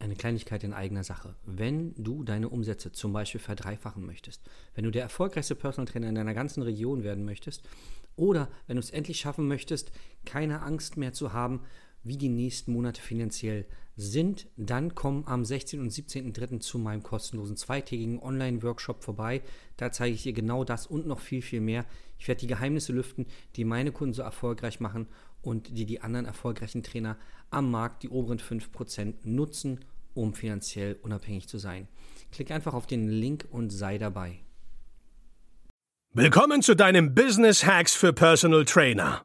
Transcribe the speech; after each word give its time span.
eine 0.00 0.16
Kleinigkeit 0.16 0.64
in 0.64 0.72
eigener 0.72 1.04
Sache. 1.04 1.36
Wenn 1.44 1.94
du 1.96 2.24
deine 2.24 2.48
Umsätze 2.48 2.90
zum 2.90 3.12
Beispiel 3.12 3.40
verdreifachen 3.40 4.04
möchtest, 4.04 4.42
wenn 4.74 4.84
du 4.84 4.90
der 4.90 5.02
erfolgreichste 5.02 5.54
Personal 5.54 5.86
Trainer 5.86 6.08
in 6.08 6.14
deiner 6.14 6.34
ganzen 6.34 6.62
Region 6.62 7.04
werden 7.04 7.24
möchtest 7.24 7.68
oder 8.16 8.48
wenn 8.66 8.76
du 8.76 8.80
es 8.80 8.90
endlich 8.90 9.20
schaffen 9.20 9.46
möchtest, 9.46 9.92
keine 10.24 10.62
Angst 10.62 10.96
mehr 10.96 11.12
zu 11.12 11.32
haben, 11.32 11.60
wie 12.02 12.16
die 12.16 12.28
nächsten 12.28 12.72
Monate 12.72 13.00
finanziell 13.00 13.66
sind, 13.96 14.46
dann 14.56 14.94
komm 14.94 15.24
am 15.26 15.44
16. 15.44 15.80
und 15.80 15.92
17.03. 15.92 16.60
zu 16.60 16.78
meinem 16.78 17.02
kostenlosen 17.02 17.56
zweitägigen 17.56 18.18
Online-Workshop 18.18 19.04
vorbei. 19.04 19.42
Da 19.76 19.92
zeige 19.92 20.14
ich 20.14 20.22
dir 20.22 20.32
genau 20.32 20.64
das 20.64 20.86
und 20.86 21.06
noch 21.06 21.20
viel, 21.20 21.42
viel 21.42 21.60
mehr. 21.60 21.84
Ich 22.18 22.26
werde 22.26 22.40
die 22.40 22.46
Geheimnisse 22.46 22.92
lüften, 22.92 23.26
die 23.56 23.64
meine 23.64 23.92
Kunden 23.92 24.14
so 24.14 24.22
erfolgreich 24.22 24.80
machen 24.80 25.06
und 25.42 25.76
die 25.76 25.84
die 25.84 26.00
anderen 26.00 26.26
erfolgreichen 26.26 26.82
Trainer 26.82 27.18
am 27.50 27.70
Markt, 27.70 28.02
die 28.02 28.08
oberen 28.08 28.38
5%, 28.38 29.14
nutzen, 29.24 29.80
um 30.14 30.34
finanziell 30.34 30.98
unabhängig 31.02 31.48
zu 31.48 31.58
sein. 31.58 31.88
Klick 32.32 32.50
einfach 32.50 32.74
auf 32.74 32.86
den 32.86 33.08
Link 33.08 33.46
und 33.50 33.70
sei 33.70 33.98
dabei. 33.98 34.40
Willkommen 36.12 36.62
zu 36.62 36.74
deinem 36.74 37.14
Business 37.14 37.64
Hacks 37.64 37.94
für 37.94 38.12
Personal 38.12 38.64
Trainer. 38.64 39.24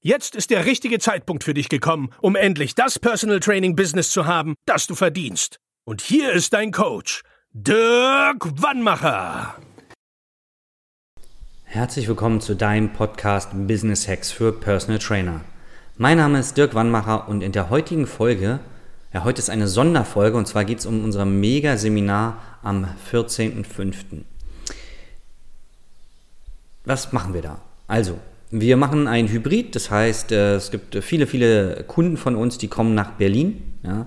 Jetzt 0.00 0.36
ist 0.36 0.50
der 0.50 0.64
richtige 0.64 1.00
Zeitpunkt 1.00 1.42
für 1.42 1.54
dich 1.54 1.68
gekommen, 1.68 2.10
um 2.20 2.36
endlich 2.36 2.76
das 2.76 3.00
Personal 3.00 3.40
Training 3.40 3.74
Business 3.74 4.10
zu 4.10 4.26
haben, 4.26 4.54
das 4.64 4.86
du 4.86 4.94
verdienst. 4.94 5.58
Und 5.84 6.02
hier 6.02 6.30
ist 6.30 6.52
dein 6.52 6.70
Coach, 6.70 7.22
Dirk 7.50 8.62
Wannmacher. 8.62 9.56
Herzlich 11.64 12.06
willkommen 12.06 12.40
zu 12.40 12.54
deinem 12.54 12.92
Podcast 12.92 13.50
Business 13.66 14.06
Hacks 14.06 14.30
für 14.30 14.52
Personal 14.52 15.00
Trainer. 15.00 15.40
Mein 15.96 16.18
Name 16.18 16.38
ist 16.38 16.56
Dirk 16.56 16.76
Wannmacher 16.76 17.28
und 17.28 17.42
in 17.42 17.50
der 17.50 17.68
heutigen 17.68 18.06
Folge, 18.06 18.60
ja, 19.12 19.24
heute 19.24 19.40
ist 19.40 19.50
eine 19.50 19.66
Sonderfolge 19.66 20.36
und 20.36 20.46
zwar 20.46 20.64
geht 20.64 20.78
es 20.78 20.86
um 20.86 21.02
unser 21.02 21.24
Mega-Seminar 21.24 22.40
am 22.62 22.86
14.05. 23.10 24.22
Was 26.84 27.12
machen 27.12 27.34
wir 27.34 27.42
da? 27.42 27.60
Also, 27.88 28.20
wir 28.50 28.76
machen 28.76 29.06
ein 29.06 29.28
Hybrid, 29.28 29.74
das 29.74 29.90
heißt, 29.90 30.32
äh, 30.32 30.54
es 30.54 30.70
gibt 30.70 31.02
viele, 31.02 31.26
viele 31.26 31.84
Kunden 31.86 32.16
von 32.16 32.34
uns, 32.34 32.58
die 32.58 32.68
kommen 32.68 32.94
nach 32.94 33.12
Berlin. 33.12 33.62
Ja. 33.82 34.06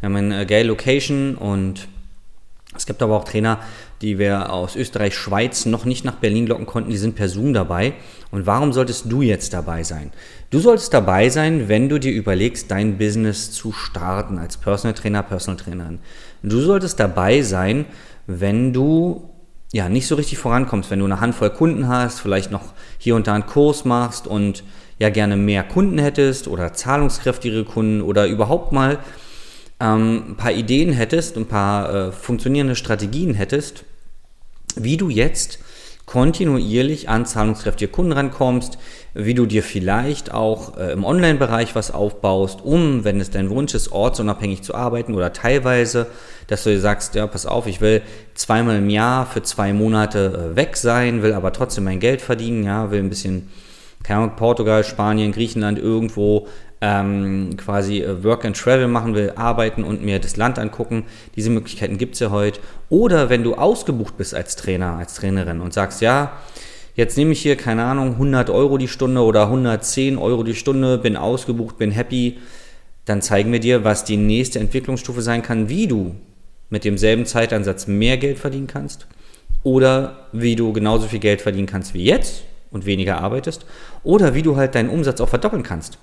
Wir 0.00 0.08
haben 0.08 0.16
eine 0.16 0.46
geile 0.46 0.68
Location 0.68 1.36
und 1.36 1.88
es 2.74 2.86
gibt 2.86 3.02
aber 3.02 3.16
auch 3.16 3.24
Trainer, 3.24 3.60
die 4.00 4.18
wir 4.18 4.50
aus 4.50 4.76
Österreich, 4.76 5.14
Schweiz 5.14 5.66
noch 5.66 5.84
nicht 5.84 6.04
nach 6.04 6.16
Berlin 6.16 6.46
locken 6.46 6.64
konnten, 6.64 6.90
die 6.90 6.96
sind 6.96 7.14
per 7.14 7.28
Zoom 7.28 7.52
dabei. 7.52 7.92
Und 8.30 8.46
warum 8.46 8.72
solltest 8.72 9.12
du 9.12 9.20
jetzt 9.20 9.52
dabei 9.52 9.82
sein? 9.82 10.10
Du 10.50 10.58
solltest 10.58 10.94
dabei 10.94 11.28
sein, 11.28 11.68
wenn 11.68 11.90
du 11.90 12.00
dir 12.00 12.12
überlegst, 12.12 12.70
dein 12.70 12.96
Business 12.96 13.52
zu 13.52 13.72
starten 13.72 14.38
als 14.38 14.56
Personal 14.56 14.94
Trainer, 14.94 15.22
Personal 15.22 15.62
Trainerin. 15.62 15.98
Du 16.42 16.60
solltest 16.60 16.98
dabei 16.98 17.42
sein, 17.42 17.84
wenn 18.26 18.72
du 18.72 19.28
ja, 19.72 19.88
nicht 19.88 20.06
so 20.06 20.14
richtig 20.14 20.38
vorankommst, 20.38 20.90
wenn 20.90 20.98
du 20.98 21.06
eine 21.06 21.20
Handvoll 21.20 21.50
Kunden 21.50 21.88
hast, 21.88 22.20
vielleicht 22.20 22.50
noch 22.50 22.74
hier 22.98 23.16
und 23.16 23.26
da 23.26 23.34
einen 23.34 23.46
Kurs 23.46 23.84
machst 23.84 24.26
und 24.26 24.64
ja 24.98 25.08
gerne 25.08 25.36
mehr 25.36 25.64
Kunden 25.64 25.98
hättest 25.98 26.46
oder 26.46 26.74
zahlungskräftigere 26.74 27.64
Kunden 27.64 28.02
oder 28.02 28.26
überhaupt 28.26 28.72
mal 28.72 28.98
ähm, 29.80 30.24
ein 30.28 30.36
paar 30.36 30.52
Ideen 30.52 30.92
hättest, 30.92 31.36
ein 31.38 31.46
paar 31.46 31.94
äh, 31.94 32.12
funktionierende 32.12 32.76
Strategien 32.76 33.34
hättest, 33.34 33.84
wie 34.76 34.98
du 34.98 35.08
jetzt 35.08 35.58
kontinuierlich 36.12 37.08
an 37.08 37.24
zahlungskräftige 37.24 37.90
Kunden 37.90 38.12
rankommst, 38.12 38.76
wie 39.14 39.32
du 39.32 39.46
dir 39.46 39.62
vielleicht 39.62 40.30
auch 40.30 40.76
äh, 40.76 40.92
im 40.92 41.06
Online-Bereich 41.06 41.74
was 41.74 41.90
aufbaust, 41.90 42.60
um, 42.62 43.02
wenn 43.04 43.18
es 43.18 43.30
dein 43.30 43.48
Wunsch 43.48 43.72
ist, 43.72 43.92
ortsunabhängig 43.92 44.60
zu 44.60 44.74
arbeiten 44.74 45.14
oder 45.14 45.32
teilweise, 45.32 46.06
dass 46.48 46.64
du 46.64 46.70
dir 46.70 46.80
sagst, 46.80 47.14
ja, 47.14 47.26
pass 47.26 47.46
auf, 47.46 47.66
ich 47.66 47.80
will 47.80 48.02
zweimal 48.34 48.76
im 48.76 48.90
Jahr 48.90 49.24
für 49.24 49.42
zwei 49.42 49.72
Monate 49.72 50.50
äh, 50.52 50.56
weg 50.56 50.76
sein, 50.76 51.22
will 51.22 51.32
aber 51.32 51.50
trotzdem 51.50 51.84
mein 51.84 51.98
Geld 51.98 52.20
verdienen, 52.20 52.62
ja, 52.64 52.90
will 52.90 52.98
ein 52.98 53.08
bisschen, 53.08 53.48
keine 54.02 54.20
Ahnung, 54.20 54.36
Portugal, 54.36 54.84
Spanien, 54.84 55.32
Griechenland 55.32 55.78
irgendwo 55.78 56.46
ähm, 56.82 57.56
quasi 57.56 58.02
äh, 58.02 58.24
Work 58.24 58.44
and 58.44 58.56
Travel 58.56 58.88
machen 58.88 59.14
will, 59.14 59.32
arbeiten 59.36 59.84
und 59.84 60.02
mir 60.02 60.18
das 60.18 60.36
Land 60.36 60.58
angucken. 60.58 61.04
Diese 61.36 61.48
Möglichkeiten 61.48 61.96
gibt 61.96 62.14
es 62.14 62.20
ja 62.20 62.30
heute. 62.30 62.60
Oder 62.88 63.30
wenn 63.30 63.44
du 63.44 63.54
ausgebucht 63.54 64.16
bist 64.16 64.34
als 64.34 64.56
Trainer, 64.56 64.96
als 64.98 65.14
Trainerin 65.14 65.60
und 65.60 65.72
sagst, 65.72 66.02
ja, 66.02 66.32
jetzt 66.96 67.16
nehme 67.16 67.32
ich 67.32 67.40
hier, 67.40 67.56
keine 67.56 67.84
Ahnung, 67.84 68.14
100 68.14 68.50
Euro 68.50 68.78
die 68.78 68.88
Stunde 68.88 69.22
oder 69.22 69.44
110 69.44 70.18
Euro 70.18 70.42
die 70.42 70.56
Stunde, 70.56 70.98
bin 70.98 71.16
ausgebucht, 71.16 71.78
bin 71.78 71.92
happy, 71.92 72.38
dann 73.04 73.22
zeigen 73.22 73.52
wir 73.52 73.60
dir, 73.60 73.84
was 73.84 74.04
die 74.04 74.16
nächste 74.16 74.58
Entwicklungsstufe 74.58 75.22
sein 75.22 75.42
kann, 75.42 75.68
wie 75.68 75.86
du 75.86 76.16
mit 76.68 76.84
demselben 76.84 77.26
Zeitansatz 77.26 77.86
mehr 77.86 78.16
Geld 78.16 78.40
verdienen 78.40 78.66
kannst 78.66 79.06
oder 79.62 80.26
wie 80.32 80.56
du 80.56 80.72
genauso 80.72 81.06
viel 81.06 81.20
Geld 81.20 81.42
verdienen 81.42 81.66
kannst 81.66 81.94
wie 81.94 82.04
jetzt 82.04 82.42
und 82.72 82.86
weniger 82.86 83.18
arbeitest 83.18 83.66
oder 84.02 84.34
wie 84.34 84.42
du 84.42 84.56
halt 84.56 84.74
deinen 84.74 84.88
Umsatz 84.88 85.20
auch 85.20 85.28
verdoppeln 85.28 85.62
kannst. 85.62 85.98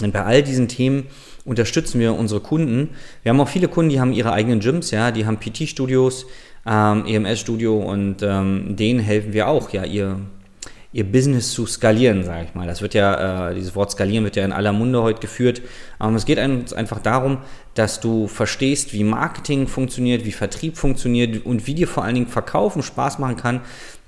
Und 0.00 0.12
bei 0.12 0.24
all 0.24 0.42
diesen 0.42 0.68
Themen 0.68 1.06
unterstützen 1.44 2.00
wir 2.00 2.14
unsere 2.14 2.40
Kunden. 2.40 2.90
Wir 3.22 3.30
haben 3.30 3.40
auch 3.40 3.48
viele 3.48 3.68
Kunden, 3.68 3.90
die 3.90 4.00
haben 4.00 4.12
ihre 4.12 4.32
eigenen 4.32 4.60
Gyms, 4.60 4.90
ja, 4.90 5.10
die 5.10 5.26
haben 5.26 5.38
PT-Studios, 5.38 6.26
ähm, 6.66 7.04
EMS-Studio 7.06 7.76
und 7.78 8.22
ähm, 8.22 8.76
denen 8.76 9.00
helfen 9.00 9.32
wir 9.32 9.48
auch, 9.48 9.70
ja, 9.70 9.84
ihr, 9.84 10.20
ihr 10.92 11.04
Business 11.04 11.50
zu 11.52 11.66
skalieren, 11.66 12.22
sage 12.22 12.46
ich 12.48 12.54
mal. 12.54 12.66
Das 12.66 12.80
wird 12.80 12.94
ja, 12.94 13.50
äh, 13.50 13.54
dieses 13.54 13.74
Wort 13.74 13.90
skalieren 13.90 14.24
wird 14.24 14.36
ja 14.36 14.44
in 14.44 14.52
aller 14.52 14.72
Munde 14.72 15.02
heute 15.02 15.20
geführt. 15.20 15.62
Aber 15.98 16.14
es 16.14 16.24
geht 16.24 16.38
einfach 16.38 17.00
darum, 17.00 17.38
dass 17.74 18.00
du 18.00 18.28
verstehst, 18.28 18.92
wie 18.92 19.04
Marketing 19.04 19.66
funktioniert, 19.66 20.24
wie 20.24 20.32
Vertrieb 20.32 20.76
funktioniert 20.76 21.44
und 21.44 21.66
wie 21.66 21.74
dir 21.74 21.88
vor 21.88 22.04
allen 22.04 22.14
Dingen 22.14 22.28
Verkaufen 22.28 22.82
Spaß 22.82 23.18
machen 23.18 23.36
kann. 23.36 23.60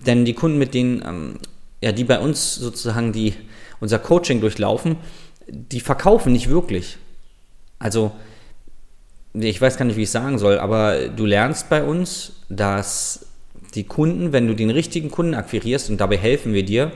Denn 0.07 0.25
die 0.25 0.35
Kunden, 0.35 0.59
mit 0.59 0.75
denen, 0.75 1.03
ähm, 1.07 1.35
ja, 1.83 1.93
die 1.93 2.05
bei 2.05 2.19
uns 2.19 2.55
sozusagen 2.55 3.13
die, 3.13 3.35
unser 3.81 3.99
Coaching 3.99 4.41
durchlaufen, 4.41 4.97
die 5.49 5.81
verkaufen 5.81 6.33
nicht 6.33 6.49
wirklich. 6.49 6.99
Also, 7.79 8.13
ich 9.35 9.61
weiß 9.61 9.77
gar 9.77 9.85
nicht, 9.85 9.97
wie 9.97 10.05
ich 10.05 10.11
sagen 10.11 10.39
soll, 10.39 10.59
aber 10.59 11.09
du 11.09 11.27
lernst 11.27 11.69
bei 11.69 11.83
uns, 11.83 12.33
dass 12.49 13.27
die 13.75 13.85
Kunden, 13.85 14.33
wenn 14.33 14.47
du 14.47 14.55
den 14.55 14.71
richtigen 14.71 15.11
Kunden 15.11 15.35
akquirierst 15.35 15.91
und 15.91 16.01
dabei 16.01 16.17
helfen 16.17 16.55
wir 16.55 16.65
dir, 16.65 16.93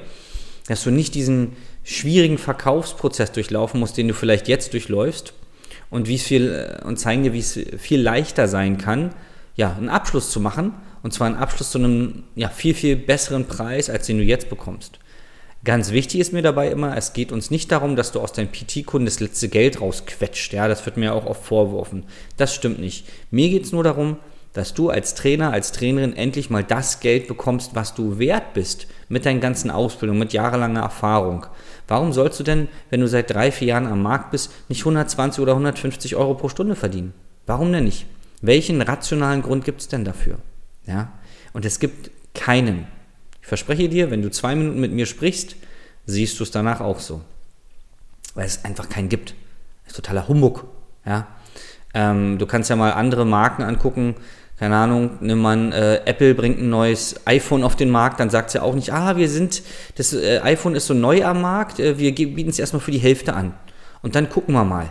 dass 0.69 0.85
du 0.85 0.91
nicht 0.91 1.15
diesen 1.15 1.57
schwierigen 1.83 2.39
Verkaufsprozess 2.39 3.33
durchlaufen 3.33 3.81
musst, 3.81 3.97
den 3.97 4.09
du 4.09 4.15
vielleicht 4.15 4.47
jetzt 4.47 4.73
durchläufst 4.73 5.33
und 5.91 6.07
wie 6.07 6.19
viel 6.19 6.79
und 6.85 6.99
zeigen 6.99 7.23
dir, 7.23 7.33
wie 7.33 7.39
es 7.41 7.59
viel 7.79 8.01
leichter 8.01 8.47
sein 8.47 8.79
kann, 8.79 9.15
ja, 9.57 9.75
einen 9.75 9.89
Abschluss 9.89 10.31
zu 10.31 10.41
machen 10.41 10.75
und 11.03 11.13
zwar 11.13 11.27
einen 11.27 11.37
Abschluss 11.37 11.71
zu 11.71 11.79
einem 11.79 12.25
ja, 12.37 12.49
viel 12.49 12.75
viel 12.75 12.97
besseren 12.97 13.47
Preis, 13.47 13.91
als 13.91 14.07
den 14.07 14.19
du 14.19 14.25
jetzt 14.25 14.49
bekommst. 14.51 14.99
Ganz 15.65 15.91
wichtig 15.91 16.21
ist 16.21 16.33
mir 16.33 16.43
dabei 16.43 16.71
immer, 16.71 16.97
es 16.97 17.13
geht 17.13 17.33
uns 17.33 17.51
nicht 17.51 17.73
darum, 17.73 17.97
dass 17.97 18.13
du 18.13 18.21
aus 18.21 18.33
deinem 18.33 18.53
PT-Kunden 18.53 19.07
das 19.07 19.21
letzte 19.21 19.49
Geld 19.49 19.81
rausquetscht. 19.81 20.53
Ja, 20.53 20.69
das 20.69 20.87
wird 20.87 20.97
mir 20.97 21.15
auch 21.15 21.27
oft 21.27 21.45
vorgeworfen. 21.45 22.05
Das 22.37 22.55
stimmt 22.55 22.79
nicht. 22.79 23.07
Mir 23.31 23.49
geht 23.49 23.65
es 23.65 23.73
nur 23.73 23.83
darum, 23.83 24.17
dass 24.53 24.75
du 24.75 24.89
als 24.89 25.15
Trainer, 25.15 25.53
als 25.53 25.73
Trainerin 25.73 26.17
endlich 26.17 26.49
mal 26.49 26.65
das 26.65 27.01
Geld 27.01 27.29
bekommst, 27.29 27.75
was 27.75 27.95
du 27.95 28.19
wert 28.19 28.55
bist 28.55 28.87
mit 29.09 29.27
deinen 29.27 29.41
ganzen 29.41 29.71
Ausbildungen, 29.71 30.21
mit 30.21 30.33
jahrelanger 30.33 30.81
Erfahrung. 30.81 31.47
Warum 31.87 32.13
sollst 32.13 32.41
du 32.41 32.45
denn, 32.45 32.69
wenn 32.91 33.01
du 33.01 33.09
seit 33.09 33.31
drei, 33.31 33.51
vier 33.53 33.69
Jahren 33.69 33.87
am 33.87 34.03
Markt 34.03 34.31
bist, 34.31 34.53
nicht 34.69 34.81
120 34.81 35.43
oder 35.43 35.53
150 35.53 36.17
Euro 36.17 36.35
pro 36.35 36.49
Stunde 36.49 36.77
verdienen? 36.77 37.15
Warum 37.47 37.73
denn 37.73 37.85
nicht? 37.85 38.07
Welchen 38.41 38.81
rationalen 38.81 39.43
Grund 39.43 39.65
gibt 39.65 39.81
es 39.81 39.89
denn 39.89 40.05
dafür? 40.05 40.39
Ja? 40.87 41.13
Und 41.53 41.65
es 41.65 41.79
gibt 41.79 42.11
keinen. 42.35 42.87
Ich 43.41 43.49
verspreche 43.49 43.89
dir, 43.89 44.11
wenn 44.11 44.23
du 44.23 44.31
zwei 44.31 44.55
Minuten 44.55 44.81
mit 44.81 44.93
mir 44.93 45.07
sprichst, 45.07 45.57
siehst 46.07 46.39
du 46.39 46.45
es 46.45 46.51
danach 46.51 46.81
auch 46.81 47.01
so. 47.01 47.23
Weil 48.35 48.47
es 48.47 48.65
einfach 48.65 48.89
keinen 48.89 49.09
gibt. 49.09 49.35
Das 49.85 49.93
ist 49.93 49.97
totaler 49.97 50.29
Humbug. 50.29 50.65
Ja? 51.07 51.27
Ähm, 51.95 52.39
du 52.39 52.47
kannst 52.47 52.71
ja 52.71 52.77
mal 52.77 52.93
andere 52.93 53.25
Marken 53.25 53.63
angucken. 53.63 54.17
Keine 54.59 54.77
Ahnung, 54.77 55.19
nimm 55.21 55.39
man, 55.39 55.71
äh, 55.71 56.01
Apple 56.05 56.35
bringt 56.35 56.59
ein 56.59 56.69
neues 56.69 57.15
iPhone 57.27 57.63
auf 57.63 57.77
den 57.77 57.91
Markt, 57.91 58.19
dann 58.19 58.29
sagt 58.29 58.51
sie 58.51 58.59
ja 58.59 58.65
auch 58.65 58.75
nicht, 58.75 58.93
ah, 58.93 59.17
wir 59.17 59.29
sind, 59.29 59.63
das 59.95 60.13
äh, 60.13 60.41
iPhone 60.43 60.75
ist 60.75 60.89
so 60.89 60.95
neu 60.95 61.25
am 61.25 61.41
Markt, 61.43 61.79
äh, 61.79 61.97
wir 61.97 62.13
bieten 62.13 62.51
es 62.51 62.59
erstmal 62.59 62.81
für 62.81 62.91
die 62.91 62.99
Hälfte 62.99 63.35
an. 63.35 63.55
Und 64.03 64.17
dann 64.17 64.29
gucken 64.29 64.55
wir 64.55 64.65
mal. 64.65 64.89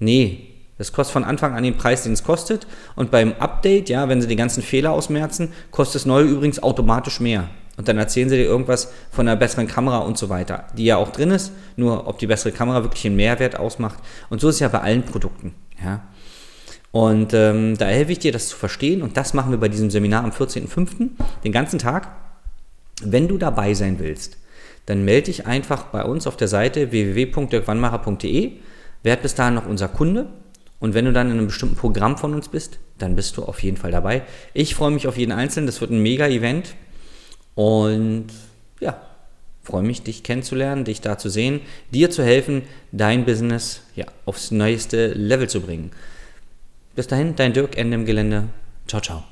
Nee, 0.00 0.48
Das 0.78 0.92
kostet 0.92 1.12
von 1.12 1.24
Anfang 1.24 1.54
an 1.54 1.62
den 1.62 1.76
Preis, 1.76 2.02
den 2.02 2.12
es 2.12 2.22
kostet. 2.24 2.66
Und 2.96 3.10
beim 3.10 3.32
Update, 3.38 3.88
ja, 3.88 4.08
wenn 4.08 4.20
sie 4.20 4.28
die 4.28 4.36
ganzen 4.36 4.62
Fehler 4.62 4.92
ausmerzen, 4.92 5.52
kostet 5.70 6.02
das 6.02 6.06
neue 6.06 6.24
übrigens 6.24 6.62
automatisch 6.62 7.20
mehr. 7.20 7.48
Und 7.76 7.88
dann 7.88 7.98
erzählen 7.98 8.28
sie 8.28 8.36
dir 8.36 8.44
irgendwas 8.44 8.92
von 9.10 9.28
einer 9.28 9.36
besseren 9.36 9.66
Kamera 9.66 9.98
und 9.98 10.16
so 10.16 10.28
weiter, 10.28 10.64
die 10.76 10.84
ja 10.84 10.96
auch 10.96 11.10
drin 11.10 11.30
ist, 11.30 11.52
nur 11.76 12.06
ob 12.08 12.18
die 12.18 12.26
bessere 12.26 12.52
Kamera 12.52 12.82
wirklich 12.82 13.04
einen 13.06 13.16
Mehrwert 13.16 13.58
ausmacht. 13.58 13.98
Und 14.30 14.40
so 14.40 14.48
ist 14.48 14.56
es 14.56 14.60
ja 14.60 14.68
bei 14.68 14.80
allen 14.80 15.02
Produkten. 15.02 15.54
Ja. 15.84 16.02
Und 16.92 17.34
ähm, 17.34 17.76
da 17.76 17.86
helfe 17.86 18.12
ich 18.12 18.18
dir, 18.20 18.32
das 18.32 18.48
zu 18.48 18.56
verstehen. 18.56 19.02
Und 19.02 19.18
das 19.18 19.34
machen 19.34 19.50
wir 19.50 19.58
bei 19.58 19.68
diesem 19.68 19.90
Seminar 19.90 20.24
am 20.24 20.30
14.05. 20.30 21.10
den 21.44 21.52
ganzen 21.52 21.78
Tag. 21.78 22.08
Wenn 23.02 23.28
du 23.28 23.36
dabei 23.36 23.74
sein 23.74 23.98
willst, 23.98 24.38
dann 24.86 25.04
melde 25.04 25.26
dich 25.26 25.46
einfach 25.46 25.84
bei 25.86 26.04
uns 26.04 26.26
auf 26.26 26.38
der 26.38 26.48
Seite 26.48 26.92
www.dirkwannmacher.de. 26.92 28.52
Werd 29.02 29.22
bis 29.22 29.34
dahin 29.34 29.54
noch 29.54 29.66
unser 29.66 29.88
Kunde. 29.88 30.28
Und 30.78 30.94
wenn 30.94 31.04
du 31.04 31.12
dann 31.12 31.30
in 31.30 31.38
einem 31.38 31.48
bestimmten 31.48 31.76
Programm 31.76 32.16
von 32.16 32.32
uns 32.32 32.48
bist, 32.48 32.78
dann 32.96 33.16
bist 33.16 33.36
du 33.36 33.44
auf 33.44 33.62
jeden 33.62 33.76
Fall 33.76 33.90
dabei. 33.90 34.22
Ich 34.54 34.74
freue 34.74 34.90
mich 34.90 35.06
auf 35.06 35.18
jeden 35.18 35.32
Einzelnen. 35.32 35.66
Das 35.66 35.82
wird 35.82 35.90
ein 35.90 36.02
Mega-Event. 36.02 36.74
Und 37.56 38.28
ja, 38.78 39.00
freue 39.62 39.82
mich, 39.82 40.02
dich 40.02 40.22
kennenzulernen, 40.22 40.84
dich 40.84 41.00
da 41.00 41.18
zu 41.18 41.28
sehen, 41.28 41.60
dir 41.90 42.10
zu 42.10 42.22
helfen, 42.22 42.62
dein 42.92 43.24
Business 43.24 43.82
ja, 43.96 44.04
aufs 44.26 44.52
neueste 44.52 45.08
Level 45.08 45.48
zu 45.48 45.60
bringen. 45.62 45.90
Bis 46.94 47.08
dahin, 47.08 47.34
dein 47.34 47.52
Dirk, 47.52 47.76
Ende 47.76 47.96
im 47.96 48.06
Gelände. 48.06 48.48
Ciao, 48.86 49.02
ciao. 49.02 49.24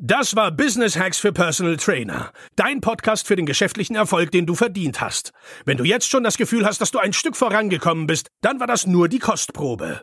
Das 0.00 0.36
war 0.36 0.50
Business 0.50 0.96
Hacks 0.96 1.18
für 1.18 1.32
Personal 1.32 1.76
Trainer. 1.76 2.32
Dein 2.54 2.80
Podcast 2.80 3.26
für 3.26 3.36
den 3.36 3.46
geschäftlichen 3.46 3.96
Erfolg, 3.96 4.30
den 4.30 4.46
du 4.46 4.54
verdient 4.54 5.00
hast. 5.00 5.32
Wenn 5.64 5.76
du 5.76 5.84
jetzt 5.84 6.08
schon 6.08 6.22
das 6.22 6.36
Gefühl 6.38 6.64
hast, 6.64 6.80
dass 6.80 6.92
du 6.92 6.98
ein 6.98 7.12
Stück 7.12 7.36
vorangekommen 7.36 8.06
bist, 8.06 8.28
dann 8.40 8.60
war 8.60 8.66
das 8.66 8.86
nur 8.86 9.08
die 9.08 9.18
Kostprobe. 9.18 10.02